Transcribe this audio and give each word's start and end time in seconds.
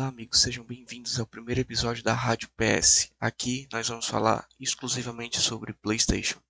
amigos, 0.00 0.40
sejam 0.40 0.64
bem-vindos 0.64 1.20
ao 1.20 1.26
primeiro 1.26 1.60
episódio 1.60 2.02
da 2.02 2.14
Rádio 2.14 2.48
PS. 2.56 3.10
Aqui 3.20 3.68
nós 3.70 3.88
vamos 3.88 4.06
falar 4.06 4.48
exclusivamente 4.58 5.38
sobre 5.38 5.72
PlayStation. 5.74 6.40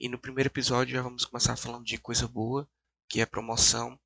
E 0.00 0.08
no 0.08 0.18
primeiro 0.18 0.48
episódio 0.48 0.94
já 0.94 1.02
vamos 1.02 1.24
começar 1.24 1.56
falando 1.56 1.84
de 1.84 1.98
coisa 1.98 2.26
boa, 2.26 2.68
que 3.08 3.20
é 3.20 3.26
promoção. 3.26 3.98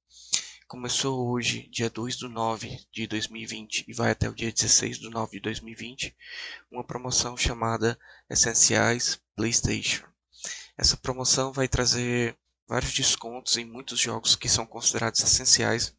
Começou 0.67 1.29
hoje, 1.29 1.69
dia 1.71 1.89
2 1.89 2.17
do 2.17 2.29
9 2.29 2.81
de 2.91 3.07
2020 3.07 3.85
e 3.87 3.93
vai 3.93 4.11
até 4.11 4.29
o 4.29 4.35
dia 4.35 4.51
16 4.51 4.99
do 4.99 5.11
9 5.11 5.33
de 5.33 5.41
2020, 5.41 6.17
uma 6.71 6.83
promoção 6.83 7.37
chamada 7.37 7.99
Essenciais 8.29 9.21
PlayStation. 9.37 10.05
Essa 10.77 10.97
promoção 10.97 11.53
vai 11.53 11.69
trazer 11.69 12.37
vários 12.73 12.95
descontos 12.95 13.59
em 13.59 13.67
muitos 13.67 14.01
jogos 14.01 14.35
que 14.35 14.49
são 14.49 14.65
considerados 14.65 15.21
essenciais 15.21 15.95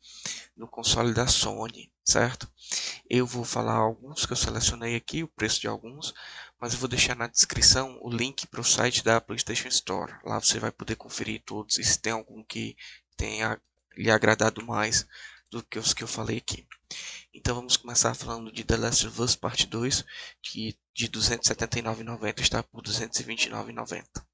no 0.58 0.68
console 0.68 1.14
da 1.14 1.28
Sony, 1.28 1.94
certo? 2.04 2.52
Eu 3.08 3.28
vou 3.28 3.44
falar 3.44 3.76
alguns 3.76 4.26
que 4.26 4.34
eu 4.34 4.38
selecionei 4.38 4.96
aqui, 4.96 5.22
o 5.22 5.28
preço 5.28 5.62
de 5.62 5.68
alguns, 5.68 6.16
mas 6.60 6.74
eu 6.74 6.80
vou 6.80 6.90
deixar 6.90 7.16
na 7.16 7.28
descrição 7.28 8.00
o 8.02 8.10
link 8.10 8.48
para 8.48 8.60
o 8.60 8.64
site 8.64 9.04
da 9.04 9.22
PlayStation 9.22 9.68
Store. 9.68 10.16
Lá 10.26 10.40
você 10.40 10.58
vai 10.58 10.72
poder 10.72 10.96
conferir 10.96 11.44
todos 11.46 11.78
e 11.78 11.84
se 11.84 12.00
tem 12.00 12.14
algum 12.14 12.44
que 12.44 12.76
tenha 13.16 13.62
lhe 13.96 14.10
agradado 14.10 14.66
mais 14.66 15.06
do 15.52 15.62
que 15.62 15.78
os 15.78 15.94
que 15.94 16.04
eu 16.04 16.08
falei 16.08 16.38
aqui. 16.40 16.68
Então 17.32 17.54
vamos 17.54 17.78
começar 17.78 18.16
falando 18.16 18.52
de 18.52 18.64
The 18.64 18.78
Last 18.78 19.06
of 19.06 19.22
Us 19.22 19.36
Part 19.36 19.68
2, 19.68 20.04
que 20.42 20.76
de 20.92 21.08
279,90 21.08 22.40
está 22.40 22.64
por 22.64 22.82
229,90. 22.82 24.26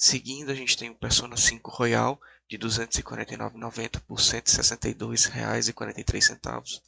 Seguindo, 0.00 0.52
a 0.52 0.54
gente 0.54 0.76
tem 0.76 0.90
o 0.90 0.94
Persona 0.94 1.36
5 1.36 1.72
Royal 1.72 2.20
de 2.48 2.56
R$ 2.56 2.62
249,90 2.62 4.00
por 4.02 4.16
R$ 4.16 4.24
162,43. 4.24 6.80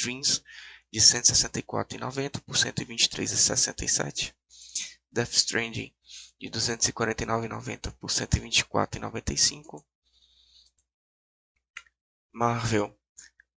Dreams 0.00 0.44
de 0.92 1.00
R$ 1.00 1.04
164,90 1.04 2.40
por 2.42 2.54
R$ 2.54 2.72
123,67. 2.72 4.32
Death 5.10 5.32
Stranding 5.32 5.92
de 6.38 6.46
R$ 6.46 6.52
249,90 6.52 7.92
por 7.94 8.08
R$ 8.08 8.16
124,95. 8.16 9.84
Marvel, 12.32 12.96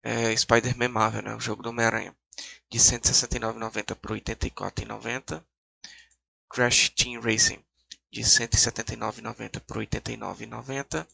é, 0.02 0.36
Spider-Man 0.36 0.89
Marvel, 0.89 1.22
né, 1.22 1.36
o 1.36 1.39
jogo 1.39 1.61
do 1.61 1.69
Homem-Aranha, 1.69 2.17
de 2.67 2.80
R$ 2.80 2.84
169,90 2.84 3.95
por 3.95 4.13
R$ 4.13 4.22
84,90. 4.22 5.45
Crash 6.50 6.89
Team 6.89 7.22
Racing 7.22 7.63
de 8.12 8.22
179,90 8.22 9.59
por 9.62 9.78
89,90. 9.78 11.08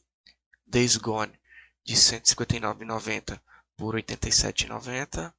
Days 0.66 0.98
Gone 0.98 1.39
de 1.86 1.95
159,90 1.95 3.39
por 3.78 3.95
87,90 3.95 5.34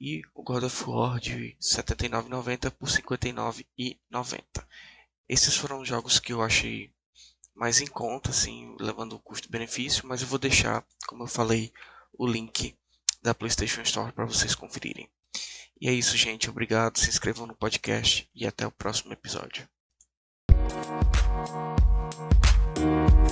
e 0.00 0.22
o 0.32 0.42
God 0.44 0.62
of 0.62 0.84
War 0.86 1.18
de 1.18 1.56
79,90 1.60 2.70
por 2.70 2.88
59,90. 2.88 4.44
Esses 5.28 5.56
foram 5.56 5.80
os 5.80 5.88
jogos 5.88 6.20
que 6.20 6.32
eu 6.32 6.42
achei 6.42 6.92
mais 7.54 7.80
em 7.80 7.86
conta, 7.86 8.30
assim, 8.30 8.76
levando 8.78 9.14
o 9.14 9.20
custo-benefício, 9.20 10.06
mas 10.06 10.22
eu 10.22 10.28
vou 10.28 10.38
deixar, 10.38 10.86
como 11.08 11.24
eu 11.24 11.26
falei, 11.26 11.72
o 12.12 12.26
link 12.26 12.78
da 13.20 13.34
PlayStation 13.34 13.82
Store 13.82 14.12
para 14.12 14.26
vocês 14.26 14.54
conferirem. 14.54 15.10
E 15.80 15.88
é 15.88 15.92
isso, 15.92 16.16
gente. 16.16 16.48
Obrigado. 16.48 16.98
Se 16.98 17.08
inscrevam 17.08 17.46
no 17.46 17.56
podcast 17.56 18.30
e 18.32 18.46
até 18.46 18.64
o 18.66 18.70
próximo 18.70 19.12
episódio. 19.12 19.68
Thank 22.78 23.27